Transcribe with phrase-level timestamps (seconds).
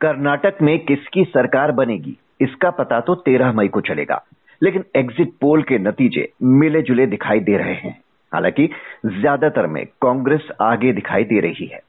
[0.00, 2.16] कर्नाटक में किसकी सरकार बनेगी?
[2.40, 4.22] इसका पता तो तेरह मई को चलेगा।
[4.62, 7.98] लेकिन एग्जिट पोल के नतीजे मिले जुले दिखाई दे रहे हैं।
[8.32, 8.68] हालाँकि,
[9.06, 11.80] ज़्यादातर में कांग्रेस आगे दिखाई दे रही है।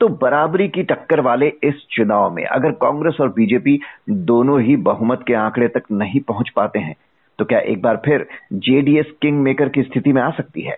[0.00, 3.78] तो बराबरी की टक्कर वाले इस चुनाव में अगर कांग्रेस और बीजेपी
[4.10, 6.94] दोनों ही बहुमत के आंकड़े तक नहीं पहुँच पाते हैं
[7.38, 10.76] तो क्या एक बार फिर जेडीएस किंग मेकर की स्थिति में आ सकती है?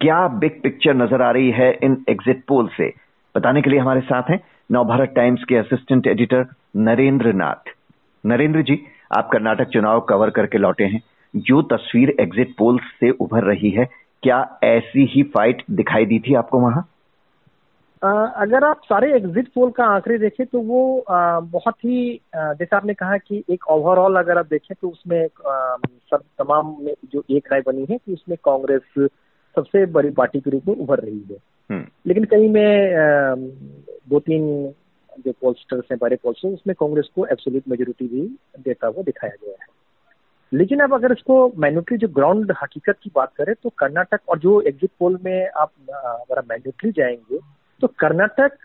[0.00, 2.92] क्या बिग पिक्चर नज़र आ रही है इन एग्जिट पोल से?
[3.34, 4.40] बताने के लिए हमारे साथ हैं
[4.70, 6.44] नवभारत टाइम्स के असिस्टेंट एडिटर
[6.76, 7.70] नरेंद्र नाथ।
[8.24, 8.76] नरेंद्र जी
[9.16, 11.00] आप कर्नाटक चुनाव कवर करके लौटे हैं।
[11.34, 13.88] जो तस्वीर एग्जिट पोल से उभर रही है
[14.22, 16.86] क्या ऐसी ही फाइट दिखाई दी थी आपको वहाँ?
[18.02, 22.94] अगर आप सारे एग्जिट पोल का आंकड़े देखें तो वो आ, बहुत ही जैसे आपने
[22.94, 25.76] कहा कि एक ओवरऑल अगर आप देखें तो उसमें आ,
[26.10, 29.08] सब तमाम में जो एक राय बनी है कि उसमें कांग्रेस
[29.56, 31.36] सबसे बड़ी पार्टी के रूप में उभर रही है।
[31.70, 32.94] लेकिन कहीं में
[34.10, 34.44] दो तीन
[35.18, 38.22] जो पोलस्टर्स हैं बड़े पोलस्टर्स उसमें कांग्रेस को एब्सोल्यूट मेजोरिटी भी
[38.64, 39.66] देता हुआ दिखाया गया है।
[40.52, 44.60] लेकिन अब अगर इसको मैन्युटरी जो ग्राउंड हकीकत की बात करें तो कर्नाटक और जो
[44.60, 47.38] एग्जिट पोल में आप, अगर मैन्युटरी जाएँगे
[47.80, 48.56] तो कर्नाटक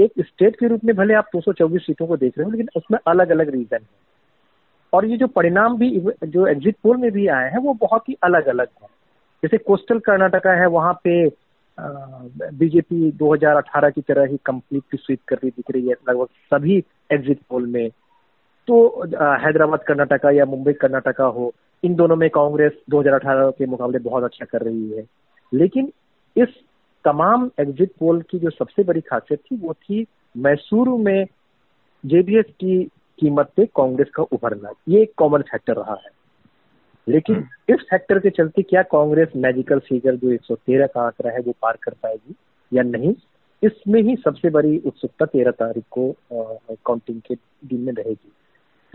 [0.00, 2.98] एक स्टेट के रूप में भले आप 224 सीटों को देख रहे हो, लेकिन उसमें
[3.06, 4.06] अलग अलग रीजन है।
[4.92, 5.90] और ये जो परिणाम भी,
[6.24, 8.88] जो एग्जिट पोल में भी आए हैं, वो बहुत ही अलग अलग है।
[9.42, 11.28] जैसे कोस्टल कर्नाटका है, वहाँ पे
[11.80, 17.40] बीजेपी 2018 की तरह ही कंप्लीटली स्वीप कर रही दिख रही है लगभग सभी एग्जिट
[17.48, 17.90] पोल में।
[18.66, 19.04] तो
[19.44, 21.52] हैदराबाद, कर्नाटका या मुंबई, कर्नाटका हो,
[21.84, 25.04] इन दोनों में कांग्रेस 2018 के मुकाबले बहुत अच्छा कर रही है।
[25.54, 25.92] लेकिन
[26.36, 26.48] इस
[27.04, 30.06] तमाम एग्जिट पोल की जो सबसे बड़ी खासियत थी, वो थी
[30.36, 31.26] मैसूर में
[32.06, 32.84] जेडीएस की
[33.18, 36.17] कीमत पे कांग्रेस का उभरना। ये एक कॉमन फैक्टर रहा है।
[37.08, 41.40] लेकिन हम्म। इस फैक्टर के चलते क्या कांग्रेस मैजिकल फिगर जो 113 का आंकड़ा है
[41.40, 42.34] वो पार कर पाएगी
[42.72, 43.14] या नहीं?
[43.62, 48.32] इसमें ही सबसे बड़ी उत्सुकता तेरह तारीख को काउंटिंग के दिन में रहेगी।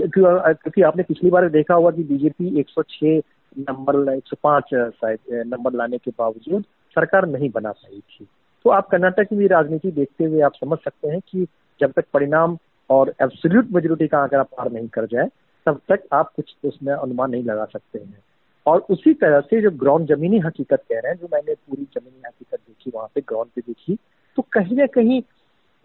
[0.07, 3.22] क्योंकि आपने पिछली बार देखा होगा कि बीजेपी 106
[3.59, 6.63] नंबर 105 शायद नंबर लाने के बावजूद
[6.96, 8.28] सरकार नहीं बना पाई थी।
[8.63, 11.47] तो आप कर्नाटक की भी राजनीति देखते हुए आप समझ सकते हैं कि
[11.79, 12.57] जब तक परिणाम
[12.90, 15.28] और एब्सोल्यूट मेजोरिटी का आंकड़ा पार नहीं कर जाए
[15.66, 18.24] तब तक आप कुछ उसमें अनुमान नहीं लगा सकते हैं।
[18.66, 22.22] और उसी तरह से जो ग्राउंड जमीनी हकीकत कह रहे हैं, जो मैंने पूरी जमीनी
[22.28, 23.97] हकीकत देखी, वहाँ पे ग्राउंड पे देखी
[24.38, 25.22] तो कहीं ना कहीं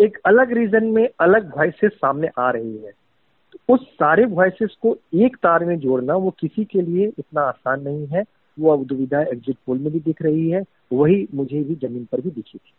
[0.01, 2.93] एक अलग रीजन में अलग वॉइसेस सामने आ रही है।
[3.53, 7.83] तो उस सारे वॉइसेस को एक तार में जोड़ना वो किसी के लिए इतना आसान
[7.83, 8.25] नहीं है।
[8.59, 10.63] वो अब दुविधा एग्जिट पोल में भी दिख रही है,
[10.93, 12.73] वही मुझे भी ज़मीन पर भी दिखी थी।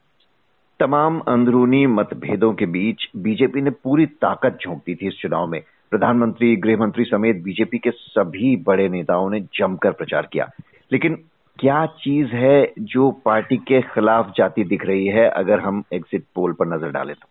[0.79, 5.63] तमाम अंदरूनी मतभेदों के बीच बीजेपी ने पूरी ताकत झोंक दी थी इस चुनाव में।
[5.91, 10.49] प्रधानमंत्री गृह मंत्री समेत बीजेपी के सभी बड़े नेताओं ने जमकर प्रचार किया।
[10.91, 11.15] लेकिन
[11.59, 16.53] क्या चीज़ है जो पार्टी के खिलाफ जाती दिख रही है, अगर हम एग्जिट पोल
[16.53, 17.27] पर नज़र डालें तो?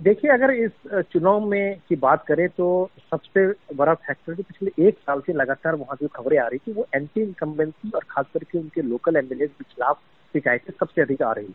[0.00, 0.70] देखिए, अगर इस
[1.12, 5.74] चुनाव में की बात करें तो सबसे बड़ा फैक्टर जो पिछले एक साल से लगातार
[5.74, 9.46] वहाँ जो खबरें आ रही थी, वो एंटी इनकम्बेंसी और खास करके उनके लोकल एमएलए
[9.46, 10.00] के खिलाफ
[10.34, 11.54] शिकायतें सबसे अधिक आ रही थी।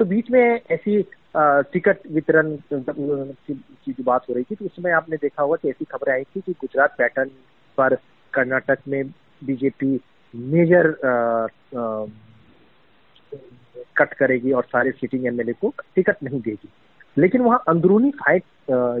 [0.00, 1.02] तो बीच में ऐसी
[1.36, 3.54] टिकट वितरण की
[3.88, 6.40] जो बात हो रही थी तो उसमें आपने देखा होगा कि ऐसी खबरें आई थी
[6.40, 7.30] कि गुजरात पैटर्न
[7.78, 7.94] पर
[8.32, 9.02] कर्नाटक में
[9.44, 10.00] बीजेपी
[10.34, 10.90] मेजर
[13.98, 16.68] कट करेगी और सारे सिटिंग एमएलए को टिकट नहीं देगी।
[17.16, 18.42] लेकिन वहाँ अंदरूनी फाइट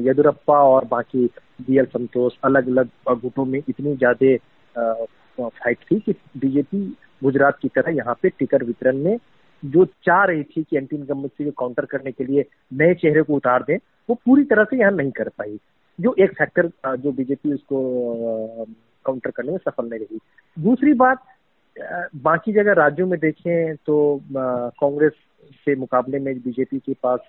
[0.06, 1.26] येदुरप्पा और बाकी
[1.60, 4.36] बीएल संतोष अलग अलग गुटों में इतनी ज़्यादा
[5.38, 6.86] फाइट थी कि बीजेपी
[7.22, 9.16] गुजरात की तरह यहाँ पे टिकट वितरण में
[9.62, 13.34] जो चाह रही थी कि एंटी इनकम्बेंसी को काउंटर करने के लिए नए चेहरे को
[13.34, 13.76] उतार दें,
[14.08, 15.58] वो पूरी तरह से यहाँ नहीं कर पाई।
[15.98, 18.64] जो एक फैक्टर जो बीजेपी उसको
[19.04, 20.18] काउंटर करने में सफल नहीं रही।
[20.56, 21.24] दूसरी बात
[22.16, 25.12] बाकी जगह राज्यों में देखें तो कांग्रेस
[25.64, 27.20] के मुकाबले में बीजेपी के पास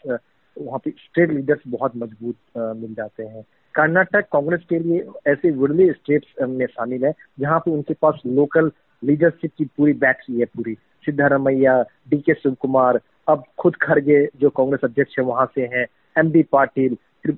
[0.57, 3.43] वहाँ पे स्टेट लीडर्स बहुत मज़बूत मिल जाते हैं।
[3.75, 8.71] कर्नाटक कांग्रेस के लिए ऐसे वुडली स्टेट्स में शामिल है, जहाँ पे उनके पास लोकल
[9.03, 10.75] लीडरशिप की पूरी बैटरी है पूरी।
[11.05, 15.85] सिद्धारमैया डी के शिव कुमार अब खुद खड़गे जो कांग्रेस अध्यक्ष है, वहाँ से हैं
[16.15, 17.33] एम बी पाटिल फिर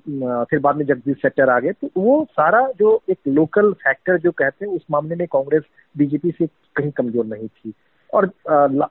[0.49, 4.31] फिर बाद में जगदीश शेट्टर आ गए तो वो सारा जो एक लोकल फैक्टर जो
[4.31, 5.63] कहते हैं, उस मामले में कांग्रेस
[5.95, 6.45] बीजेपी से
[6.75, 7.73] कहीं कमज़ोर नहीं थी।
[8.13, 8.25] और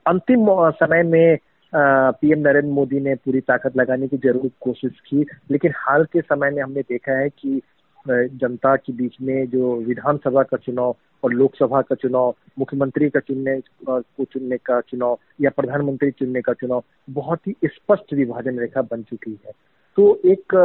[0.07, 1.37] अंतिम समय में
[1.73, 6.49] पीएम नरेंद्र मोदी ने पूरी ताकत लगाने की ज़रूर कोशिश की, लेकिन हाल के समय
[6.49, 7.61] में हमने देखा है कि
[8.05, 13.59] जनता के बीच में जो विधानसभा का चुनाव और लोकसभा का चुनाव, मुख्यमंत्री का चुनने
[13.89, 19.03] को चुनने का चुनाव या प्रधानमंत्री चुनने का चुनाव बहुत ही स्पष्ट विभाजन रेखा बन
[19.03, 19.51] चुकी है।
[19.97, 20.55] तो एक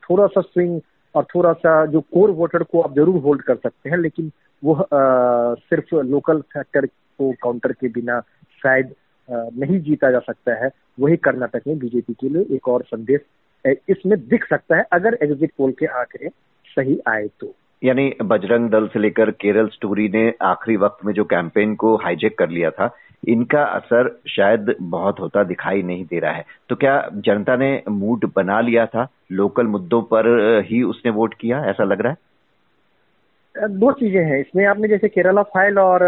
[0.00, 0.80] थोड़ा सा स्विंग
[1.14, 4.30] और थोड़ा सा जो कोर वोटर को आप ज़रूर होल्ड कर सकते हैं, लेकिन
[4.62, 8.20] वो सिर्फ़ लोकल फैक्टर को काउंटर के बिना
[8.62, 8.94] शायद
[9.28, 10.70] नहीं जीता जा सकता है।
[11.00, 13.20] वही कर्नाटक में बीजेपी के लिए एक और संदेश
[13.90, 16.28] इसमें दिख सकता है, अगर एग्जिट पोल के आंकड़े
[16.66, 21.24] सही आए तो। यानी बजरंग दल से लेकर केरल स्टोरी ने आखिरी वक्त में जो
[21.24, 22.96] कैंपेन को हाईजेक कर लिया था,
[23.28, 28.30] इनका असर शायद बहुत होता दिखाई नहीं दे रहा है। तो क्या जनता ने मूड
[28.36, 29.08] बना लिया था?
[29.32, 30.26] लोकल मुद्दों पर
[30.66, 32.18] ही उसने वोट किया, ऐसा लग रहा है?
[33.68, 36.00] दो चीज़ें हैं। इसमें आपने जैसे केरला फ़ाइल और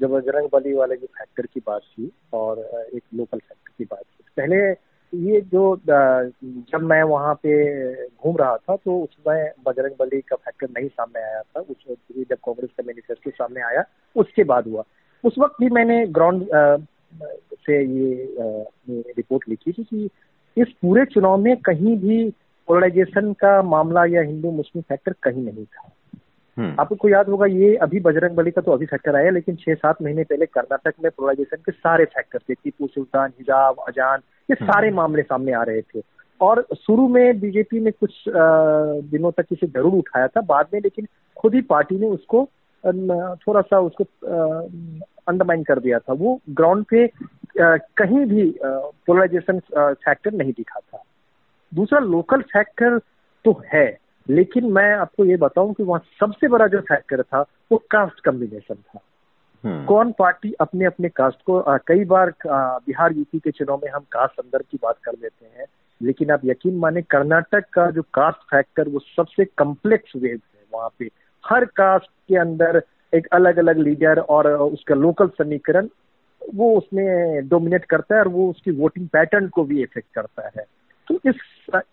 [0.00, 2.58] जब बजरंग बली वाले जो फैक्टर की बात की और
[2.94, 4.72] एक लोकल फैक्टर की बात की। पहले
[5.14, 7.52] ये जो जब मैं वहाँ पे
[8.06, 11.84] घूम रहा था तो उसमें बजरंग बली का फैक्टर नहीं सामने आया था उस
[12.18, 13.84] जब कांग्रेस का मैनिफेस्टो सामने आया,
[14.16, 14.84] उसके बाद हुआ
[15.24, 16.46] उस वक्त भी मैंने ग्राउंड
[17.66, 18.34] से ये
[19.16, 20.08] रिपोर्ट लिखी थी कि
[20.56, 22.30] इस पूरे चुनाव में कहीं भी
[22.68, 25.90] पोलराइजेशन का मामला या हिंदू मुस्लिम फैक्टर कहीं नहीं था।
[26.58, 30.02] आपको याद होगा ये अभी बजरंग बली का तो अभी फैक्टर आया लेकिन छह सात
[30.02, 34.72] महीने पहले कर्नाटक में पोलराइजेशन के सारे फैक्टर थे टीपू सुल्तान हिजाब अजान ये हम्म।
[34.72, 36.02] सारे मामले सामने आ रहे थे।
[36.40, 41.06] और शुरू में बीजेपी ने कुछ दिनों तक इसे ज़रूर उठाया था बाद में लेकिन
[41.36, 42.44] खुद ही पार्टी ने उसको
[42.84, 44.04] थोड़ा सा उसको
[45.28, 47.06] अंडरमाइन कर दिया था। वो ग्राउंड पे
[47.58, 51.02] कहीं भी पोलराइजेशन फैक्टर नहीं दिखा था।
[51.72, 52.98] दूसरा लोकल फैक्टर
[53.44, 53.86] तो है
[54.28, 57.40] लेकिन मैं आपको ये बताऊँ कि वहाँ सबसे बड़ा जो फैक्टर था
[57.72, 59.00] वो कास्ट कम्बिनेशन था।
[59.64, 63.80] हम्म। कौन पार्टी अपने अपने कास्ट को आ, कई बार आ, बिहार यूपी के चुनाव
[63.84, 65.66] में हम कास्ट संदर्भ की बात कर लेते हैं
[66.02, 70.88] लेकिन आप यकीन माने कर्नाटक का जो कास्ट फैक्टर वो सबसे कम्प्लेक्स वेव है वहाँ
[70.98, 71.10] पे।
[71.46, 72.82] हर कास्ट के अंदर
[73.14, 75.88] एक अलग अलग लीडर और उसका लोकल समीकरण
[76.54, 80.64] वो उसमें डोमिनेट करता है और वो उसकी वोटिंग पैटर्न को भी इफ़ेक्ट करता है।
[81.08, 81.36] तो इस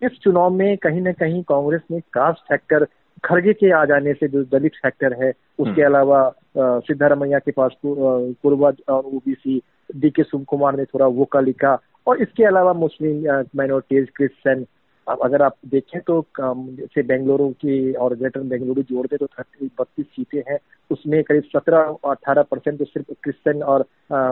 [0.04, 2.86] इस चुनाव में कहीं ना कहीं कांग्रेस ने कास्ट फैक्टर
[3.24, 7.76] खड़गे के आ जाने से जो दलित फैक्टर है उसके हम्म। अलावा सिद्धारमैया के पास
[7.86, 9.62] पूर्वज और ओबीसी
[9.96, 11.78] डी के सुम कुमार ने थोड़ा वो का लिखा।
[12.08, 13.24] और इसके अलावा मुस्लिम
[13.56, 14.66] माइनॉरिटीज क्रिश्चियन
[15.08, 19.70] अब अगर आप देखें तो जैसे बेंगलुरु की और ग्रेटर बेंगलुरु जोड़ दे तो थर्टी
[19.80, 20.58] बत्तीस सीटें हैं।
[20.92, 23.86] उसमें करीब सत्रह अठारह परसेंट तो सिर्फ़ क्रिश्चियन और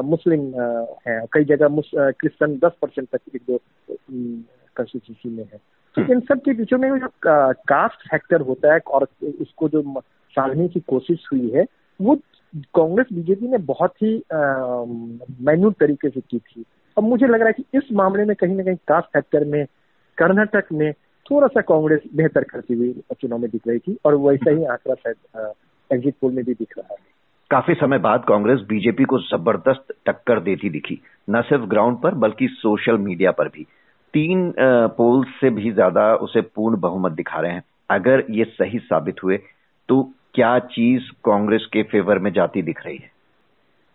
[0.06, 0.42] मुस्लिम
[1.08, 3.60] हैं। कई जगह क्रिश्चियन दस परसेंट तक एक दो
[4.80, 5.60] कंस्टिट्यूशन में है।
[5.96, 9.08] तो इन सब के बीचों में जो कास्ट फैक्टर होता है और
[9.42, 9.82] उसको जो
[10.36, 11.66] साधने की कोशिश हुई है
[12.00, 12.16] वो
[12.76, 14.12] कांग्रेस बीजेपी ने बहुत ही
[15.46, 16.64] मैन्यूट तरीके से की थी।
[16.98, 19.66] अब मुझे लग रहा है कि इस मामले में कहीं ना कहीं कास्ट फैक्टर में
[20.18, 20.92] कर्नाटक में
[21.26, 24.96] थोड़ा सा कांग्रेस बेहतर करती हुई चुनाव में दिख रही थी और वैसा ही आंकड़ा
[24.96, 25.54] शायद
[25.90, 26.98] एग्जिट पोल में भी दिख रहा है।
[27.52, 32.48] काफ़ी समय बाद कांग्रेस बीजेपी को ज़बरदस्त टक्कर देती दिखी न सिर्फ़ ग्राउंड पर बल्कि
[32.52, 33.66] सोशल मीडिया पर भी।
[34.14, 34.52] तीन
[34.98, 39.38] पोल्स से भी ज़्यादा उसे पूर्ण बहुमत दिखा रहे हैं। अगर ये सही साबित हुए
[39.90, 40.02] तो
[40.36, 43.12] क्या चीज़ कांग्रेस के फेवर में जाती दिख रही है?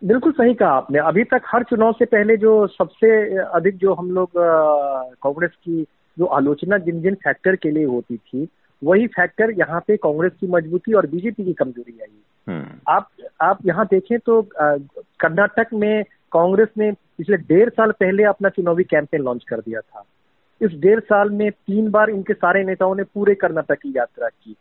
[0.01, 3.09] बिल्कुल सही कहा आपने। अभी तक हर चुनाव से पहले जो सबसे
[3.39, 5.81] अधिक जो हम लोग कांग्रेस की
[6.17, 8.47] जो आलोचना जिन जिन फैक्टर के लिए होती थी
[8.81, 12.07] वही फैक्टर यहाँ पे कांग्रेस की मजबूती और बीजेपी की कमज़ोरी आई।
[12.47, 13.07] हम्म। आप
[13.41, 19.21] आप यहाँ देखें तो कर्नाटक में कांग्रेस ने पिछले डेढ़ साल पहले अपना चुनावी कैंपेन
[19.21, 20.03] लॉन्च कर दिया था।
[20.61, 24.55] इस डेढ़ साल में तीन बार इनके सारे नेताओं ने पूरे कर्नाटक की यात्रा की।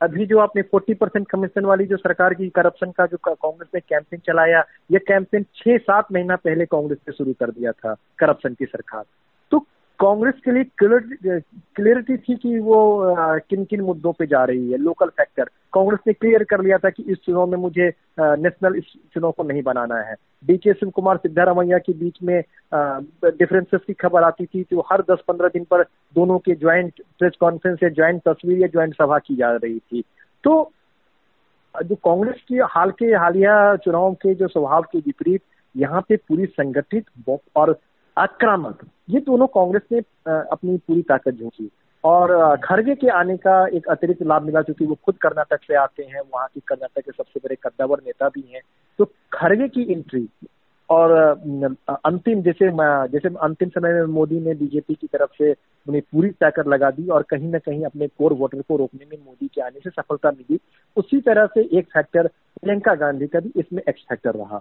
[0.00, 3.80] अभी जो आपने 40 परसेंट कमीशन वाली जो सरकार की करप्शन का जो कांग्रेस ने
[3.80, 8.54] कैंपेन चलाया, ये कैंपेन छह सात महीना पहले कांग्रेस ने शुरू कर दिया था, करप्शन
[8.54, 9.04] की सरकार।
[9.52, 9.58] तो
[9.98, 15.08] कांग्रेस के लिए क्लियरिटी थी कि वो किन किन मुद्दों पे जा रही है, लोकल
[15.08, 17.88] फैक्टर। कांग्रेस ने क्लियर कर लिया था कि इस चुनाव में मुझे
[18.20, 20.14] नेशनल इस चुनाव को नहीं बनाना है।
[20.44, 22.40] डी के शिव कुमार सिद्धारमैया के बीच में
[22.72, 25.82] डिफरेंसेस की खबर आती थी तो हर दस पंद्रह दिन पर
[26.16, 30.02] दोनों के ज्वाइंट प्रेस कॉन्फ्रेंस या ज्वाइंट तस्वीर या ज्वाइंट सभा की जा रही थी।
[30.44, 30.72] तो
[31.74, 35.42] जो कांग्रेस की हाल के हालिया चुनाव के जो स्वभाव के विपरीत,
[35.74, 37.04] यहाँ पे पूरी संगठित
[37.56, 37.78] और
[38.16, 38.78] आक्रामक,
[39.10, 41.70] ये दोनों कांग्रेस ने अपनी पूरी ताकत झोंकी।
[42.06, 46.02] और खड़गे के आने का एक अतिरिक्त लाभ मिला क्योंकि वो खुद कर्नाटक से आते
[46.02, 48.60] हैं, वहाँ की कर्नाटक के सबसे बड़े कद्दावर नेता भी हैं।
[48.98, 50.28] तो खड़गे की एंट्री
[50.90, 51.10] और
[52.06, 52.70] अंतिम जैसे
[53.08, 55.54] जैसे अंतिम समय में मोदी ने बीजेपी की तरफ़ से
[55.86, 59.18] उन्हें पूरी ताकत लगा दी और कहीं ना कहीं अपने कोर वोटर को रोकने में
[59.18, 60.58] मोदी के आने से सफलता मिली।
[60.96, 62.26] उसी तरह से एक फैक्टर
[62.62, 64.58] प्रियंका गांधी का भी इसमें एक्स फैक्टर रहा।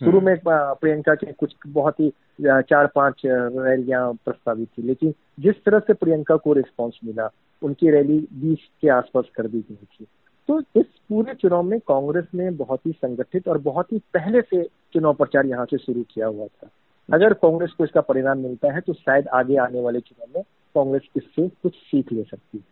[0.00, 5.78] शुरू में प्रियंका के कुछ बहुत ही चार पाँच रैलियाँ प्रस्तावित थी लेकिन जिस तरह
[5.78, 7.28] से प्रियंका को रिस्पॉन्स मिला
[7.62, 10.06] उनकी रैली बीस के आसपास कर दी गई थी।
[10.48, 14.62] तो इस पूरे चुनाव में कांग्रेस ने बहुत ही संगठित और बहुत ही पहले से
[14.94, 16.68] चुनाव प्रचार यहाँ से शुरू किया हुआ था।
[17.08, 20.44] अगर कांग्रेस को इसका परिणाम मिलता है तो शायद आगे आने वाले चुनाव में
[20.74, 22.64] कांग्रेस इससे कुछ सीख ले सकती है।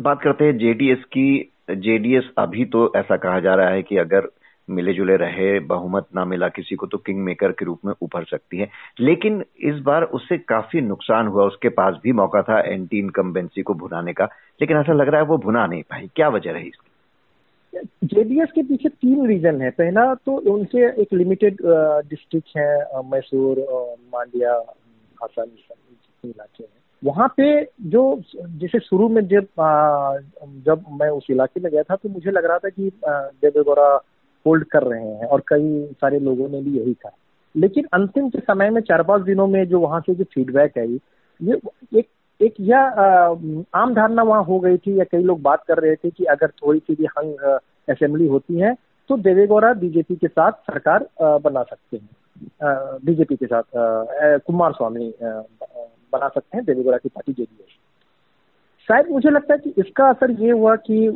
[0.00, 4.28] बात करते हैं जेडीएस की। जेडीएस अभी तो ऐसा कहा जा रहा है कि अगर
[4.68, 8.24] मिले जुले रहे बहुमत ना मिला किसी को तो किंग मेकर के रूप में उभर
[8.24, 8.68] सकती है।
[9.00, 13.74] लेकिन इस बार उससे काफ़ी नुकसान हुआ। उसके पास भी मौका था एंटी इनकम्बेंसी को
[13.74, 14.24] भुनाने का।
[14.60, 16.86] लेकिन ऐसा लग रहा है वो भुना नहीं पाई। क्या वजह रही इसकी?
[18.04, 21.56] जेडीएस के पीछे तीन रीजन है। पहला तो उनके एक लिमिटेड
[22.10, 23.58] डिस्ट्रिक्ट है मैसूर
[24.14, 24.54] मांडिया
[25.24, 25.48] आसाम
[26.24, 27.44] इलाके हैं। वहाँ पे
[27.90, 28.02] जो
[28.36, 29.46] जैसे शुरू में जब
[30.66, 33.88] जब मैं उस इलाके में गया था तो मुझे लग रहा था कि देवेगौड़ा
[34.46, 37.16] होल्ड कर रहे हैं और कई सारे लोगों ने भी यही कहा।
[37.54, 41.00] लेकिन अंतिम के समय में चार पाँच दिनों में जो वहाँ से जो फीडबैक आई,
[41.40, 41.60] ये
[41.98, 42.08] एक
[42.40, 42.78] एक यह
[43.74, 46.50] आम धारणा वहाँ हो गई थी या कई लोग बात कर रहे थे कि अगर
[46.62, 48.74] थोड़ी सी भी हंग असेंबली होती है
[49.10, 52.08] तो देवेगौड़ा बीजेपी के साथ सरकार बना सकते हैं।
[53.04, 53.62] बीजेपी के साथ
[54.46, 55.12] कुमार स्वामी
[56.12, 57.78] बना सकते हैं, देवेगौड़ा की पार्टी जेडीएस
[58.88, 61.08] शायद मुझे लगता है कि इसका असर ये हुआ कि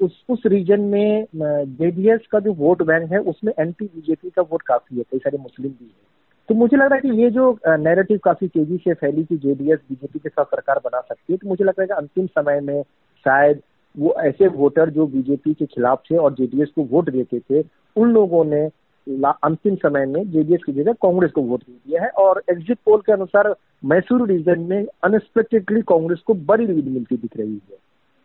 [0.00, 4.62] उस उस रीजन में जेडीएस का जो वोट बैंक है, उसमें एंटी बीजेपी का वोट
[4.62, 6.04] काफ़ी है, कई सारे मुस्लिम भी है।
[6.48, 9.78] तो मुझे लग रहा है कि ये जो नैरेटिव काफ़ी तेज़ी से फैली कि जेडीएस
[9.88, 12.60] बीजेपी के साथ सरकार बना सकती है तो मुझे लग रहा है कि अंतिम समय
[12.60, 12.82] में
[13.26, 13.60] शायद
[13.94, 17.64] वो ऐसे वोटर जो बीजेपी के खिलाफ थे और जेडीएस को वोट देते थे,
[17.96, 18.66] उन लोगों ने
[19.08, 23.00] अंतिम समय में जेडीएस की जगह कांग्रेस को वोट दे दिया है और एग्जिट पोल
[23.00, 27.76] के अनुसार मैसूर रीजन में अनएक्सपेक्टेडली कांग्रेस को बड़ी लीड मिलती दिख रही है।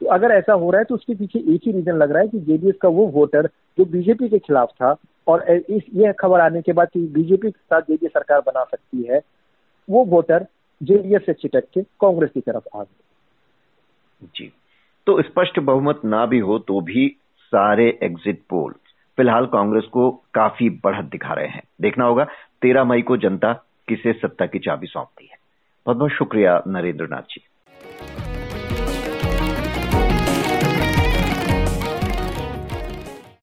[0.02, 2.28] तो अगर ऐसा हो रहा है तो उसके पीछे एक ही रीजन लग रहा है
[2.28, 4.96] कि जेडीएस का वो वोटर जो बीजेपी के खिलाफ था
[5.28, 9.04] और इस ये खबर आने के बाद कि बीजेपी के साथ जेडीएस सरकार बना सकती
[9.04, 9.22] है,
[9.90, 10.46] वो वोटर
[10.82, 14.52] जेडीएस से छिटक के कांग्रेस की तरफ़ आ गए। जी।
[15.08, 17.08] तो स्पष्ट बहुमत ना भी हो तो भी
[17.54, 18.74] सारे एग्जिट पोल
[19.18, 22.24] फ़िलहाल कांग्रेस को काफ़ी बढ़त दिखा रहे हैं। देखना होगा,
[22.62, 23.54] तेरह मई को जनता
[23.88, 25.38] किसे सत्ता की चाबी सौंपती है।
[25.86, 27.42] बहुत बहुत शुक्रिया नरेंद्र नाथ जी।